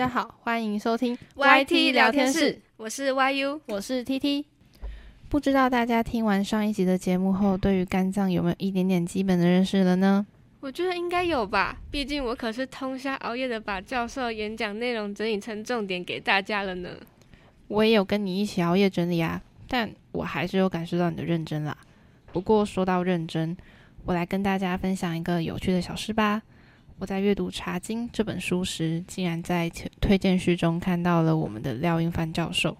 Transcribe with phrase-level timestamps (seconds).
[0.00, 4.46] 家好，欢迎收听 YT 聊天室，我是 YU，我是 TT。
[5.28, 10.26] 不知道大家听完上一集的节目后，对于肝脏有没有一点点基本的认识了呢？
[10.60, 16.88] 我觉得应该有吧，毕竟我可是通宵熬夜的把教授演讲内容整理成重点给大家了呢。
[17.68, 21.76] 我也有跟你一起熬夜整理啊，但我还是有感受到你的认真啦。
[22.32, 23.54] 不过说到认真，
[24.06, 26.40] 我来跟大家分享一个有趣的小事吧。
[27.00, 29.72] 我在阅读《茶经》这本书时，竟然在
[30.02, 32.76] 推荐序中看到了我们的廖英帆教授，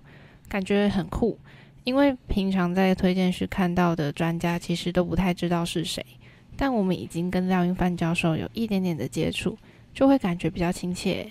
[0.46, 1.38] 感觉很酷。
[1.84, 6.04] 因为平常在推荐序看到的专家，其实都不太知道是谁。
[6.54, 9.56] 但我们已经跟廖英范教授有一点点的接触，
[9.94, 11.26] 就会感觉比较亲切。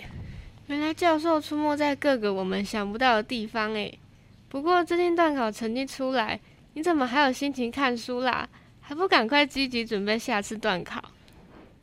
[0.66, 3.96] 原来教授出没在各个我们想不到的地方诶。
[4.48, 6.40] 不过最近段考成绩出来，
[6.74, 8.48] 你怎么还有心情看书啦？
[8.80, 11.00] 还不赶快积极准备下次段考？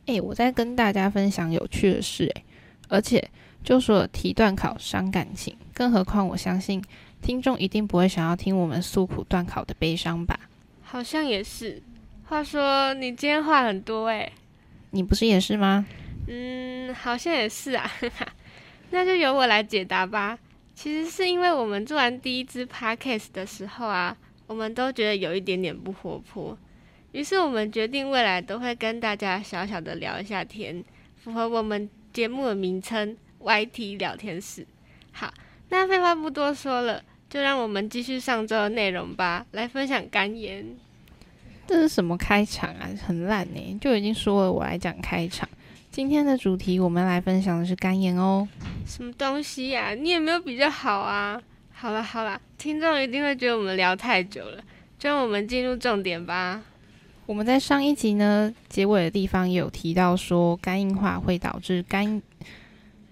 [0.08, 2.44] 诶，我在跟大家分享有趣的事诶，
[2.88, 3.22] 而且
[3.62, 6.82] 就说提断考伤感情，更何况我相信
[7.22, 10.38] 听众一定不会想要听我们诉苦断考的悲伤吧？
[10.82, 11.82] 好像也是。
[12.24, 14.32] 话说你今天话很多诶，
[14.90, 15.86] 你不是也是吗？
[16.26, 17.90] 嗯，好像也是啊，
[18.90, 20.38] 那就由我来解答吧。
[20.74, 26.56] 其实是因为我们做完第一支 podcast 的时候啊，我们都觉得有一点点不活泼，
[27.12, 30.84] 于是我们决定未来都会跟大家小小的聊一下天，
[31.16, 34.66] 符合我们节目的名称 YT 聊天室。
[35.12, 35.32] 好，
[35.70, 40.76] 那废话不多说了，就让我们继续上周的内容吧，来分享肝炎。
[41.66, 42.88] 这是什么开场啊？
[43.06, 45.48] 很烂呢，就已经说了我来讲开场。
[45.90, 48.46] 今天的主题我们来分享的是肝炎哦。
[48.86, 49.94] 什么东西呀？
[49.94, 51.40] 你也没有比较好啊。
[51.72, 54.62] 好了好了，听众一定会觉得我们聊太久了，
[54.98, 56.62] 就让我们进入重点吧。
[57.28, 62.22] 我们在上一集呢结尾的地方也有提到说，肝硬化会导致肝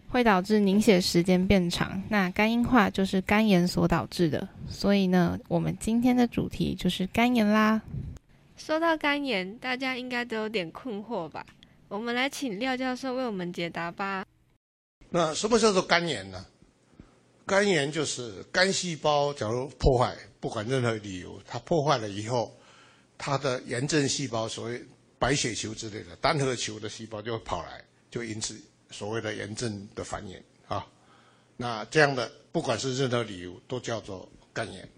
[0.08, 4.48] 会导致凝血时间变长，那肝硬化就是肝炎所导致的。
[4.70, 7.82] 所以呢，我们今天的主题就是肝炎啦。
[8.56, 11.44] 说到肝炎，大家应该都有点困惑吧？
[11.88, 14.24] 我们来请廖教授为我们解答吧。
[15.10, 16.42] 那什么叫做肝炎呢？
[17.44, 22.56] 肝炎就是肝细胞假如破坏，不管任何理由，它破坏了以后，
[23.18, 24.82] 它的炎症细胞，所谓
[25.18, 28.56] 白血球之类的单核球的细胞就会跑来，就因此
[28.90, 30.86] 所谓的炎症的繁衍啊。
[31.56, 34.88] 那这样的不管是任何理由，都叫做肝炎。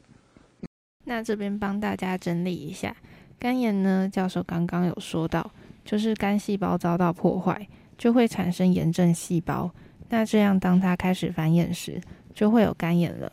[1.04, 2.94] 那这边帮大家整理一下。
[3.38, 4.10] 肝炎呢？
[4.12, 5.48] 教授刚刚有说到，
[5.84, 9.72] 就是肝细胞遭到破坏，就会产生炎症细胞。
[10.08, 12.00] 那这样，当它开始繁衍时，
[12.34, 13.32] 就会有肝炎了。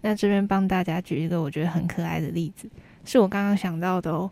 [0.00, 2.70] 那这边帮大家举一个我觉得很可爱的例子，
[3.04, 4.30] 是我刚刚想到的哦，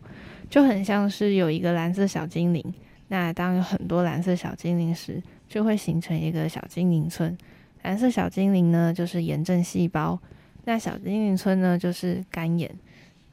[0.49, 2.63] 就很像是有一个蓝色小精灵。
[3.07, 7.37] 那当有很多蓝色小精灵时，就会形成一个小精灵村。
[7.83, 10.17] 蓝色小精灵呢，就是炎症细胞；
[10.65, 12.73] 那小精灵村呢，就是肝炎。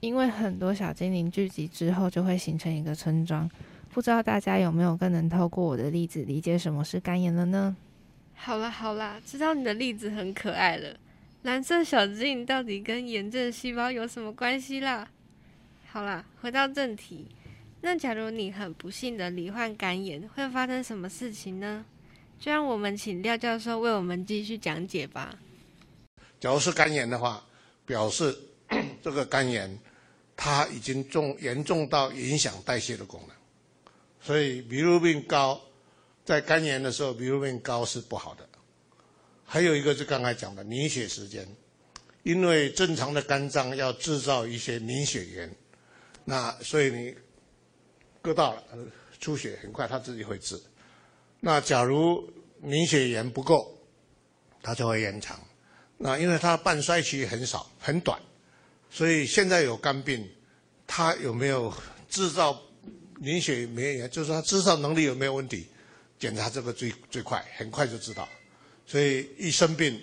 [0.01, 3.49] 因为很多小精灵聚集之后，就会形成一个村庄。
[3.91, 7.77] 不知道大家有没有更能透过我的例子理解什么是肝炎了呢？
[8.35, 10.97] 好啦好啦，知道你的例子很可爱了。
[11.43, 15.09] 蓝色小精灵到底跟炎症细胞有什么关系啦？
[15.91, 17.27] 好啦，回到正题。
[17.81, 21.85] 那假如你很不幸的罹患肝炎，会发生什么事情呢？
[22.39, 25.39] 就让我们请廖教授为我们继续讲解吧。
[26.39, 27.45] 假如是肝炎的话，
[27.87, 28.37] 表示
[29.03, 29.79] 这个肝炎。
[30.41, 33.35] 它已经重严重到影响代谢的功能，
[34.21, 35.61] 所以比如病高，
[36.25, 38.49] 在肝炎的时候，比如病高是不好的。
[39.45, 41.45] 还有一个是刚才讲的凝血时间，
[42.23, 45.53] 因为正常的肝脏要制造一些凝血源，
[46.29, 47.17] 那所以你
[48.21, 48.63] 割到了
[49.19, 50.61] 出血很快它自己会治。
[51.41, 52.31] 那假如
[52.61, 53.75] 凝血源不够，
[54.63, 55.41] 它就会延长。
[55.97, 58.21] 那因为它半衰期很少很短。
[58.91, 60.29] 所以现在有肝病，
[60.87, 61.73] 他有没有
[62.11, 62.61] 制造
[63.17, 64.07] 凝血酶？
[64.09, 65.67] 就是他制造能力有没有问题？
[66.19, 68.29] 检查这个最最快，很快就知道。
[68.85, 69.99] 所以一生病，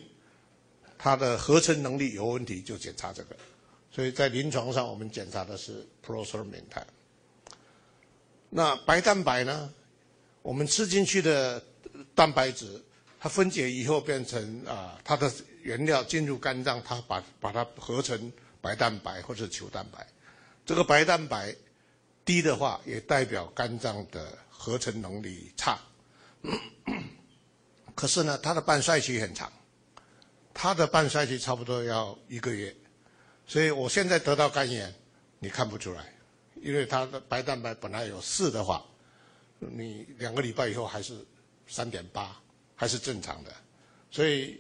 [0.98, 3.36] 他的合成能力有问题就检查这个。
[3.96, 6.62] 所以在临床上我们检查的是 prothrombin。
[8.50, 9.74] 那白蛋白呢？
[10.42, 11.64] 我们吃进去的
[12.14, 12.84] 蛋白质，
[13.20, 15.32] 它分解以后变成啊，它的
[15.62, 18.32] 原料进入肝脏，它把把它合成。
[18.62, 20.08] 白蛋白或者球蛋白，
[20.66, 21.56] 这个白蛋白
[22.26, 25.80] 低的话，也代表肝脏的合成能力差。
[27.94, 29.54] 可是呢，它的半衰期很长，
[30.52, 32.76] 它的半衰期差不多要一个月。
[33.48, 34.94] 所以我现在得到肝炎，
[35.40, 36.14] 你看不出来，
[36.62, 38.84] 因为它的白蛋白本来有四的话，
[39.60, 41.14] 你两个礼拜以后还是
[41.68, 42.36] 三点八，
[42.76, 43.54] 还是正常的。
[44.10, 44.60] 所以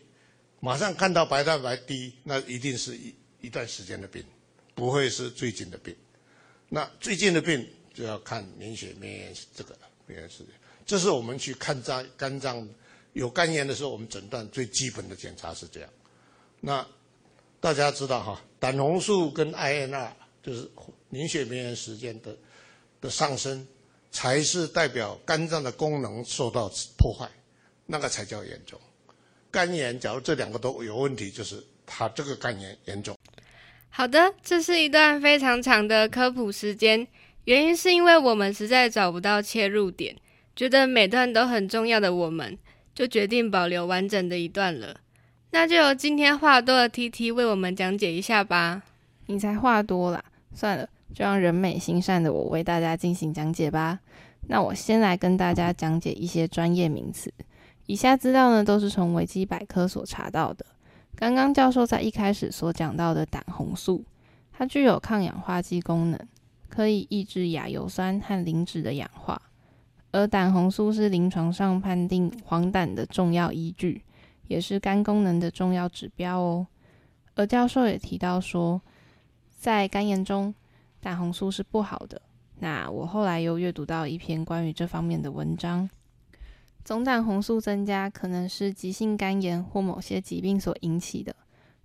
[0.59, 4.23] 马上看到白蛋白低，那一定是一一段时间的病，
[4.73, 5.95] 不会是最近的病。
[6.69, 10.47] 那最近的病就要看凝血免炎这个免炎时间，
[10.85, 12.67] 这是我们去看脏肝脏
[13.13, 15.89] 有肝炎的时候，我们诊断最基本的检查是这样。
[16.59, 16.85] 那
[17.65, 20.09] 大家知道哈，胆红素跟 INR
[20.43, 20.69] 就是
[21.09, 22.37] 凝血免炎时间的
[23.01, 23.65] 的上升，
[24.11, 27.27] 才是代表肝脏的功能受到破坏，
[27.87, 28.79] 那个才叫严重。
[29.49, 31.55] 肝炎，假如这两个都有问题，就是
[31.87, 33.17] 他这个肝炎严重。
[33.89, 37.07] 好的，这是一段非常长的科普时间，
[37.45, 40.15] 原因是因为我们实在找不到切入点，
[40.55, 42.55] 觉得每段都很重要的，我们
[42.93, 44.99] 就决定保留完整的一段了。
[45.55, 48.83] 那就由今天话多的 T T 为我们讲解一下吧。
[49.27, 50.21] 你才话多啦，
[50.53, 53.97] 算了，就让人美心善的我为大家进行讲解吧。
[54.49, 57.33] 那我先来跟大家讲解一些专业名词。
[57.85, 60.65] 以下资料呢都是从维基百科所查到的。
[61.15, 64.03] 刚刚教授在一开始所讲到的胆红素，
[64.51, 66.19] 它具有抗氧化剂功能，
[66.67, 69.41] 可以抑制亚油酸和磷脂的氧化。
[70.11, 74.01] 而胆红素是临床上判定黄疸的重要依据。
[74.47, 76.67] 也是肝功能的重要指标哦。
[77.35, 78.81] 而教授也提到说，
[79.57, 80.53] 在肝炎中，
[81.01, 82.21] 胆红素是不好的。
[82.59, 85.89] 那我后来又阅读到一篇关于这方面的文章，
[86.83, 91.35] 总胆红素增加可能是急性肝炎或某些疾病所引起的。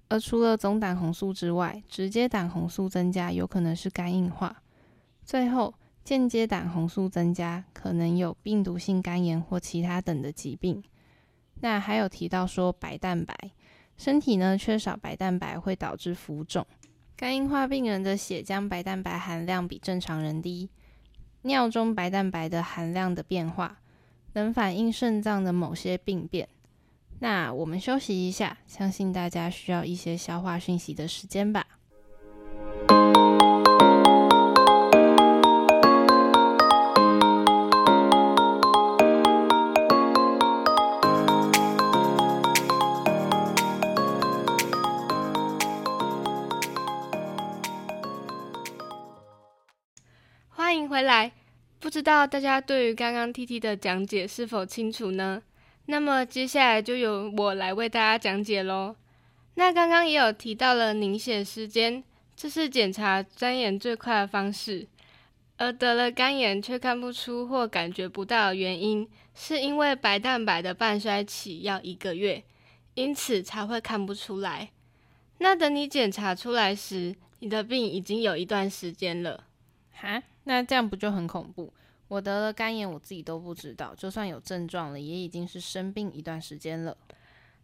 [0.08, 4.62] 而除了总胆红素之外，直接胆红素增加有可能是肝硬化。
[5.24, 5.74] 最后，
[6.04, 10.82] 间接胆红素增加可能有病毒性肝炎或其他等的疾病。
[11.60, 13.34] 那还有提到说白蛋白，
[13.96, 16.66] 身体呢缺少白蛋白会导致浮肿。
[17.16, 20.70] 肝硬化病人的血浆白蛋白含量比正常人低，
[21.42, 23.80] 尿中白蛋白的含量的变化
[24.32, 26.48] 能反映肾脏的某些病变。
[27.18, 31.66] 那我们休息一下，相信大家需要一些消化讯息的时间吧。
[52.00, 55.42] 知道大家对于刚刚 T T 的讲解是否清楚呢？
[55.84, 58.96] 那么接下来就由我来为大家讲解喽。
[59.56, 62.02] 那刚刚也有提到了凝血时间，
[62.34, 64.88] 这是检查肝炎最快的方式。
[65.58, 72.42] 而得了肝炎却看不出或感觉不到的原因，是因为白蛋白的半衰期要一个月，
[72.94, 74.70] 因此才会看不出来。
[75.36, 79.44] 那等你检查出来时，你的病已经有一段时间了。
[79.92, 80.22] 哈？
[80.44, 81.70] 那这样不就很恐怖？
[82.10, 86.96] 我得了肝炎，我自己都不知道，就算有症状了，也已经是生病一段时间了。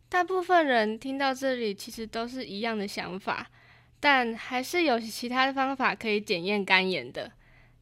[0.09, 3.51] 大部分人听到这里，其实都是一样的想法，
[3.99, 7.33] 但还是有其他的方法可以检验肝炎的。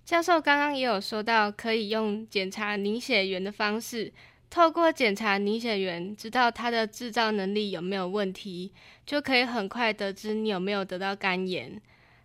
[0.06, 4.10] 教授刚刚也有说到，可以用检查凝血源的方式，
[4.49, 8.72] 透过检查凝血源，知道它的制造能力有没有问题，
[9.05, 11.79] 就可以很快得知你有没有得到肝炎。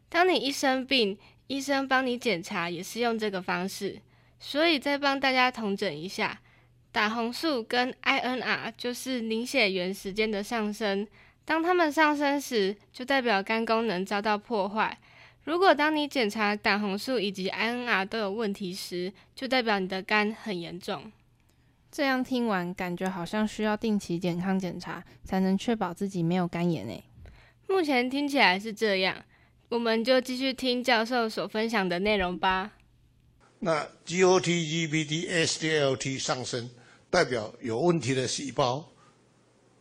[0.07, 3.99] 当你一生病，医生帮你检查也是用这个方式，
[4.39, 6.39] 所以再帮大家统整一下，
[6.91, 11.07] 胆红素跟 INR 就是凝血源时间的上升。
[11.45, 14.97] 当它们上升时，就代表肝功能遭到破坏。
[15.43, 21.11] 如果当你检查胆红素以及 INR 都有问题时，就代表你的肝很严重。
[21.91, 27.03] 这样听完，感觉好像需要定期健康检查，才能确保自己没有肝炎诶。
[27.67, 29.23] 目前听起来是这样。
[29.69, 32.73] 我们就继续听教授所分享的内容吧。
[33.59, 36.69] 那 GOT、GPT、SDLT 上升，
[37.09, 38.89] 代表有问题的细胞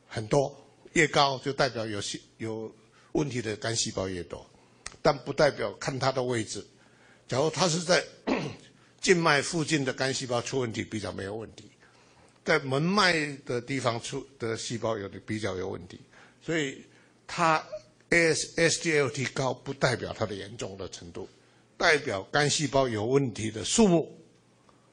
[0.09, 0.55] 很多，
[0.95, 2.75] 越高就代表有细有
[3.13, 4.45] 问题的肝细胞越多，
[5.01, 6.67] 但不代表看它的位置。
[7.27, 8.05] 假如它是在
[9.01, 11.65] 静脉附近的肝细胞出问题，比较没有问题；
[12.45, 13.15] 在门脉
[13.47, 16.01] 的地方出的细胞有的比较有问题，
[16.43, 16.83] 所以
[17.27, 17.65] 它。
[18.11, 21.29] AS SDLT 高不代表它的严重的程度，
[21.79, 24.13] 代表肝细胞有问题的数目，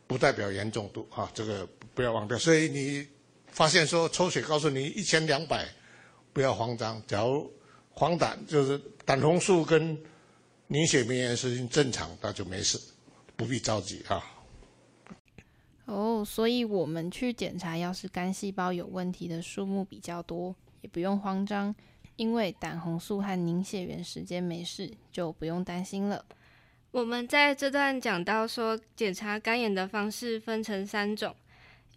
[0.05, 2.37] 不代表严重度啊，这个不要忘掉。
[2.37, 3.05] 所以你
[3.47, 5.67] 发现说抽血告诉你一千两百，
[6.31, 7.01] 不要慌张。
[7.07, 7.51] 假如
[7.89, 9.97] 黄疸就是胆红素跟
[10.67, 12.79] 凝血免炎是正常，那就没事，
[13.35, 14.23] 不必着急啊。
[15.85, 21.73] 哦，所以我们去检查，要是肝细胞有问题的数目比较多，也不用慌张。
[22.15, 26.23] 因为胆红素和凝血原时间没事，就不用担心了。
[26.95, 31.35] 我们在这段讲到说，检查肝炎的方式分成三种，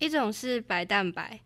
[0.00, 1.38] 一种是白蛋白，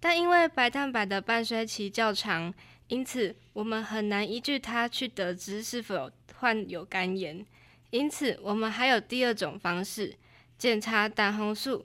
[0.00, 2.54] 但因为白蛋白的半衰期较长，
[2.88, 7.44] 因此我们很难依据它去得知是否患有肝炎。
[7.90, 10.16] 因此，我们还有第二种方式，
[10.56, 11.84] 检查胆红素。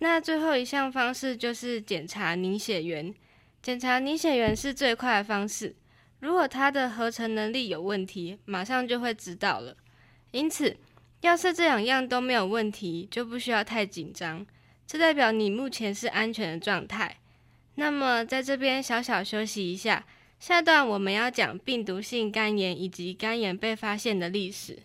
[0.00, 3.14] 那最后一项方式就是检查凝血源。
[3.62, 5.76] 检查凝血源是最快的方式，
[6.18, 9.76] 如果它的合成能力有问题，马上就会知道了。
[10.32, 10.76] 因此，
[11.20, 14.44] 要是这两样都没有问题，就不需要太紧张，
[14.86, 17.18] 这代表你目前是安全的状态。
[17.76, 20.04] 那么，在这边小小休息一下，
[20.40, 24.80] 下段我们要讲病毒性肝炎以及肝炎被发现的历史。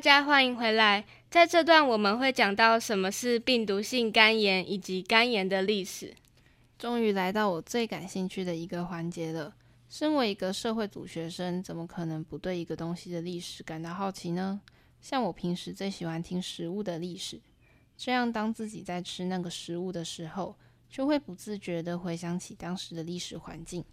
[0.00, 1.04] 大家欢迎回来。
[1.28, 6.14] 在这段我们会讲到什么是病毒性肝炎以及肝炎的历史。
[6.78, 9.54] 终于来到我最感兴趣的一个环节了。
[9.90, 14.62] 身为一个社会组学生，怎么可能不对一个东西的历史感到好奇呢？
[15.02, 17.38] 像我平时最喜欢听食物的历史，
[17.98, 20.56] 这样当自己在吃那个食物的时候，
[20.88, 23.84] 就会不自觉地回想起当时的历史环境。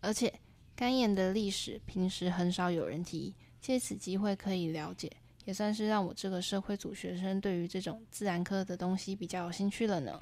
[0.00, 0.32] 而且
[0.74, 5.12] 肝炎的历史平时很少有人提，借此机会可以了解，
[5.44, 10.20] 也算是让我这个社会组学生对于这种自然科的东西比较有兴趣了呢。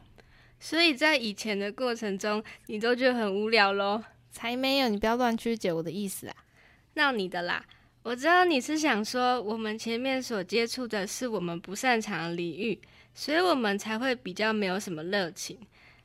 [0.59, 4.03] 所以在以前的过程中，你都觉得很无聊喽？
[4.31, 4.89] 才没有！
[4.89, 6.37] 你不要乱曲解我的意思啊！
[6.95, 7.65] 闹你的啦！
[8.03, 12.81] 我知道你是想说，我们前面所接触的是我们不擅长的领域，
[13.15, 15.59] 所以我们才会比较没有什么热情。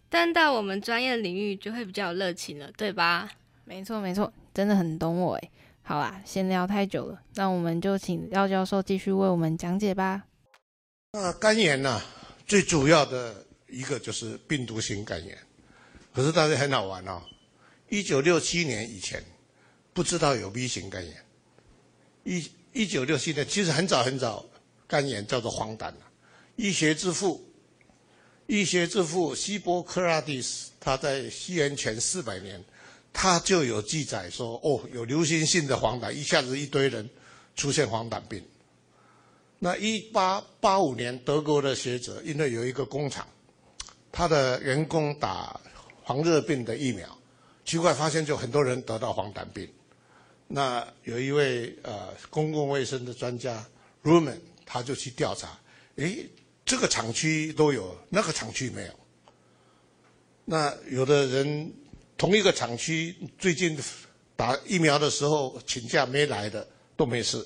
[0.10, 3.30] 但到我们专业领域就会比较有热情了，对吧？
[3.64, 5.52] 没错，没错，真的很懂我诶。
[5.86, 10.24] 好啦，闲聊太久了，那我们就请廖教授继续为我们讲解吧。
[11.14, 12.02] 那肝炎呢，
[12.46, 13.46] 最主要的。
[13.68, 15.38] 一个就是病毒性肝炎，
[16.14, 17.22] 可是大家很好玩哦。
[17.90, 19.22] 一九六七年以前
[19.92, 21.26] 不知道有 B 型肝炎，
[22.24, 24.46] 一一九六七年其实很早很早，
[24.88, 25.92] 肝炎叫做黄疸
[26.56, 27.44] 医学之父，
[28.46, 32.64] 医学之父希波克拉底斯，他在西元前四百年，
[33.18, 37.10] 他就有记载说，哦，有流行性的黄疸，一下子一堆人
[37.56, 38.44] 出现黄疸病。
[39.58, 43.26] 那一八八五年，德国的学者因为有一个工厂。
[44.12, 45.60] 他的员工打
[46.04, 47.18] 黄热病的疫苗，
[47.64, 49.70] 奇怪发现就很多人得到黄疸病。
[50.48, 53.66] 那有一位呃公共卫生的专家
[54.04, 55.58] Ruman，他就去调查，
[55.96, 56.30] 诶，
[56.66, 58.92] 这个厂区都有，那个厂区没有。
[60.46, 61.74] 那有的人
[62.18, 63.78] 同一个厂区最近
[64.36, 67.46] 打疫苗的时候请假没来的都没事，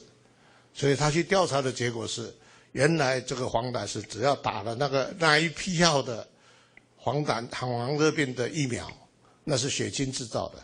[0.74, 2.34] 所以他去调查的结果是，
[2.72, 6.28] 原来这个黄疸是只要打了那个那一批号的。
[7.02, 8.86] 黄疸、黄热病的疫苗，
[9.46, 10.62] 那是血清制造的，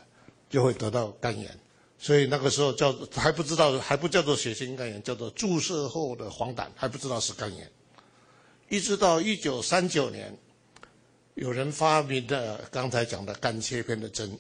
[0.50, 1.50] 就会得到肝炎。
[1.98, 7.72] 所以那个时候叫还不知道，还不叫做血清肝炎，叫做注射后的黄疸，还不知道是肝炎。
[8.68, 10.38] 一直到一九三九年，
[11.36, 14.38] 有人发明的刚才讲的肝切片的针，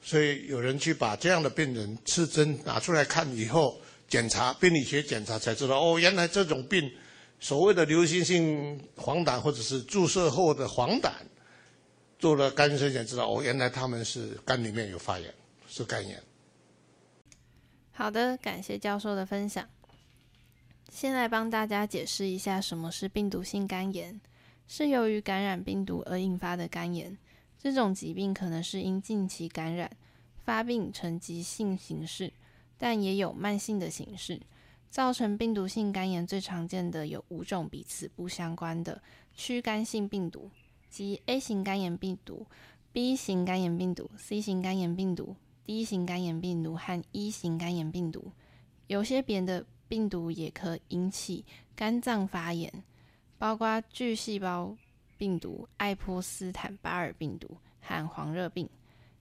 [0.00, 6.90] 所以有人去把这样的病人吃针拿出来看以后，检查病理学检查才知道，哦，原来这种病。
[7.40, 11.10] 所谓的流行性黄疸，或者是注射后的黄疸，
[12.18, 15.34] 做了肝生才知道哦，原来他们是肝里面有发炎，
[15.68, 16.22] 是肝炎。
[17.92, 19.68] 好的，感谢教授的分享。
[20.90, 24.18] 先来帮大家解释一下什么是病毒性肝炎，
[24.66, 27.16] 是由于感染病毒而引发的肝炎。
[27.58, 29.90] 这种疾病可能是因近期感染
[30.44, 32.32] 发病成急性形式，
[32.76, 34.40] 但也有慢性的形式。
[34.90, 39.02] 造成病毒性肝炎最常见的有五种彼此不相关的
[39.34, 40.50] 躯干性病毒，
[40.88, 42.46] 即 A 型肝炎病毒、
[42.92, 48.30] B 型肝炎病毒、C 型肝炎病毒、D 型肝炎病毒和 E 型肝炎病毒。
[48.86, 51.44] 有些别的病毒也可引起
[51.74, 52.84] 肝脏发炎，
[53.44, 54.74] 包括巨细胞
[55.18, 58.66] 病毒、爱泼斯坦巴尔病毒和黄热病。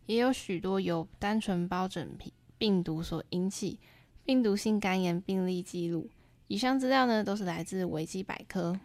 [0.05, 3.77] 也有许多由单纯疱疹病病毒所引起。
[4.23, 6.09] 病毒性肝炎病例记录，
[6.47, 8.79] 以上资料呢都是来自维基百科。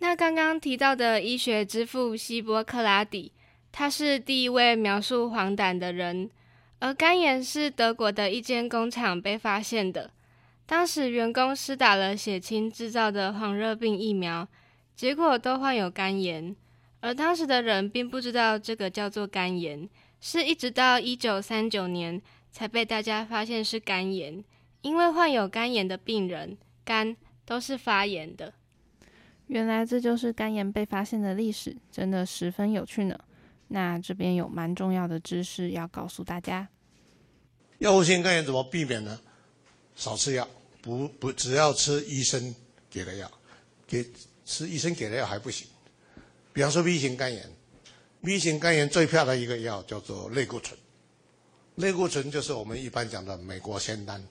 [0.00, 3.32] 那刚刚提到的医学之父希波克拉底，
[3.72, 6.28] 他是第一位描述黄疸的人。
[6.80, 10.10] 而肝炎是德国的一间工厂被发现的，
[10.66, 14.46] 当时员工施打了血清制造的黄热病疫苗，
[14.98, 16.56] 结果都患有肝炎。
[16.98, 19.88] 而当时的人并不知道这个叫做肝炎，
[20.20, 24.44] 是一直到一九三九年才被大家发现是肝炎。
[24.82, 28.52] 因为患有肝炎的病人，肝都是发炎的。
[29.46, 33.16] 原来这就是肝炎被发现的历史，真的十分有趣呢。
[33.68, 36.68] 那这边有蛮重要的知识要告诉大家。
[37.78, 39.20] 药物性肝炎怎么避免呢？
[39.94, 40.48] 少吃药，
[40.82, 42.52] 不不，只要吃医生
[42.90, 43.30] 给的药，
[43.86, 44.04] 给
[44.48, 45.66] 吃医生给的药还不行。
[46.54, 47.46] 比方说 B 型肝炎
[48.24, 50.76] ，B 型肝炎最漂亮的一个药叫做类固醇，
[51.74, 54.26] 类固醇就是我们一般讲的美国仙丹。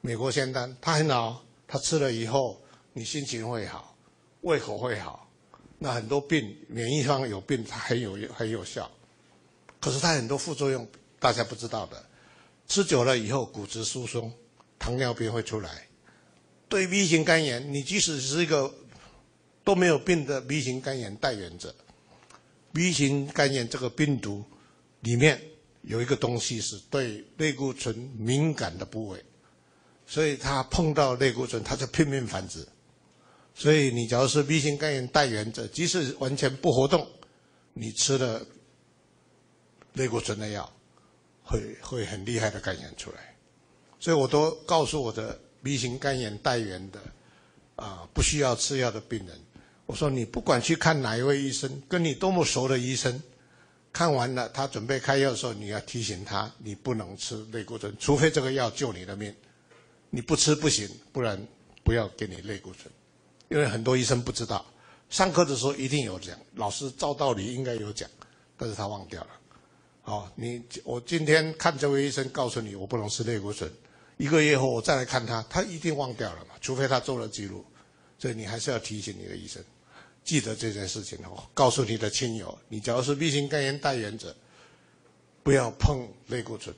[0.00, 3.96] 美国仙丹它很好，它吃了以后你心情会好，
[4.42, 5.28] 胃口会好，
[5.80, 8.88] 那很多病免疫方有病它很有很有效，
[9.80, 12.06] 可是它很多副作用大家不知道的。
[12.68, 14.32] 吃久了以后，骨质疏松、
[14.78, 15.88] 糖尿病会出来。
[16.68, 18.72] 对 B 型肝炎，你即使是一个
[19.66, 21.74] 都没有病的 B 型肝炎带源者
[22.72, 24.44] ，B 型肝炎这个病毒
[25.00, 25.42] 里面
[25.82, 29.24] 有一个东西是对类固醇敏感的部位，
[30.06, 32.64] 所以它碰到类固醇，它就拼命繁殖。
[33.56, 37.04] 所以你假如是 B 型肝炎带源者，即使完全不活动，
[37.72, 38.46] 你吃了
[39.94, 40.72] 类固醇的药。
[41.48, 43.36] 会会很厉害的感染出来，
[44.00, 47.00] 所以我都告诉我的 B 型肝炎带源的
[47.76, 49.40] 啊不需要吃药的病人，
[49.86, 53.22] 我说你不管去看哪一位医生，跟你多么熟的医生，
[53.92, 59.32] 看完了他准备开药的时候，你要提醒他，你不能吃类固醇，除非这个药救你的命，
[60.10, 61.40] 你不吃不行，不然
[61.84, 62.92] 不要给你类固醇，
[63.48, 64.66] 因为很多医生不知道，
[65.08, 68.10] 上课的时候一定有讲，老师照道理应该有讲，
[68.56, 69.30] 但是他忘掉了。
[70.02, 73.70] 好，你我今天看这位医生，告诉你我不能吃类固醇。
[74.16, 77.64] 一个月后我再来看他，他一定忘掉了嘛，除非他做了记录。
[78.18, 79.62] 所以你还是要提醒你的医生，
[80.26, 81.42] 记得这件事情哦。
[81.54, 84.36] 告诉你的亲友，你只要是 B 型肝炎带源者，
[85.42, 86.74] 不要碰类固醇。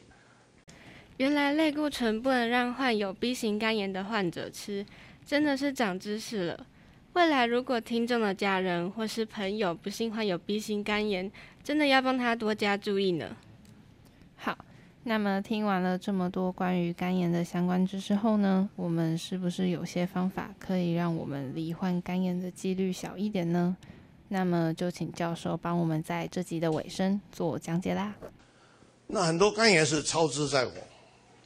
[1.16, 4.86] 原来类固醇不能让患有 B 型肝炎的患者吃，
[5.26, 6.66] 真的是长知识了。
[7.14, 11.32] 未来如果听众的家人或是朋友不幸患有 B 型肝炎，
[11.64, 13.36] 真的要帮他多加注意呢。
[14.36, 14.56] 好，
[15.04, 23.76] 那么听完了这么多关于肝炎的相关知识后呢，我们是不是有些方法可以让我们罹患肝炎的几率小一点呢？
[24.28, 28.14] 那么就请教授帮我们在这集的尾声做讲解啦。
[29.06, 30.72] 那很多肝炎是操之在我，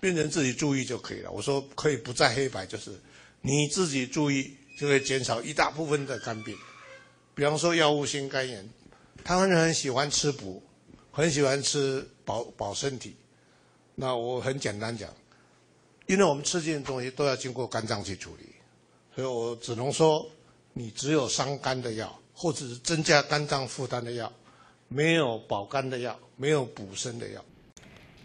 [0.01, 1.31] 病人自己注意就可以了。
[1.31, 2.91] 我说可以不在黑白，就是
[3.41, 4.57] 你自己注意。
[4.79, 6.57] 就会减少一大部分的肝病，
[7.35, 8.67] 比方说药物性肝炎，
[9.23, 10.63] 台湾人很喜欢吃补，
[11.13, 13.15] 很喜欢吃保保身体。
[13.95, 15.09] 那我很简单讲，
[16.07, 18.47] 因为我们吃进的东西都要经过肝脏去处理，
[19.15, 20.27] 所以我只能说，
[20.73, 24.33] 你只有伤肝的药，或者是增加肝脏负担的药，
[24.89, 27.45] 没有保肝的药，没有补身的药。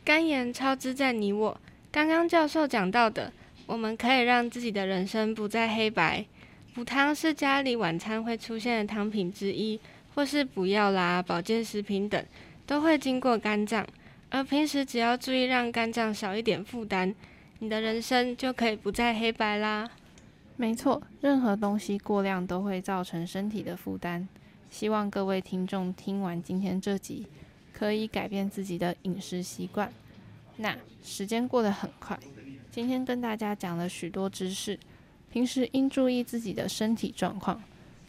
[0.06, 1.60] 肝炎超支在你我。
[1.92, 3.32] 刚刚教授讲到的，
[3.66, 6.26] 我们可以让自己的人生不再黑白。
[6.74, 9.80] 补汤是家里晚餐会出现的汤品之一，
[10.14, 12.24] 或是补药啦、保健食品等，
[12.66, 13.86] 都会经过肝脏。
[14.30, 17.14] 而平时只要注意让肝脏少一点负担，
[17.60, 19.90] 你的人生就可以不再黑白啦。
[20.56, 24.28] 没错，任何东西过量都会造成身体的负担。
[24.70, 27.26] 希望各位听众听完今天这集，
[27.72, 29.92] 可以改变自己的饮食习惯。
[30.58, 32.20] 那时间过得很快，
[32.70, 34.78] 今天跟大家讲了许多知识。
[35.32, 37.62] 平时应注意自己的身体状况，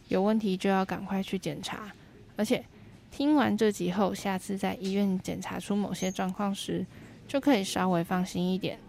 [0.07, 1.91] 有问题就要赶快去检查。
[2.35, 2.63] 而且
[3.11, 6.85] 听完这集后，下次在医院检查出某些状况时，
[7.27, 8.79] 就可以稍微放心一点。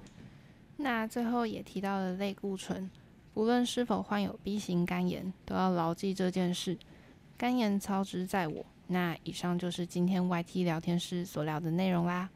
[0.76, 2.90] 那最后也提到了类固醇，
[3.34, 6.78] 不论是否患有 B 型肝炎，都要牢记这件事。
[7.36, 8.64] 肝炎操之在我。
[8.86, 12.28] 那以上就是今天 YT 聊天室所聊的内容啦。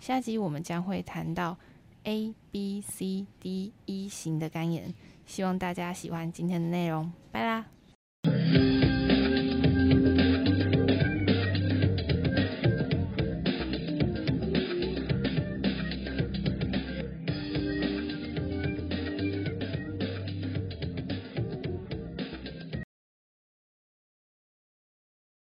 [0.00, 1.56] 下集我们将会谈到
[2.04, 4.92] A、B、C、D、E 型的肝炎。
[5.26, 7.64] 希望大家喜欢今天的内容，拜啦。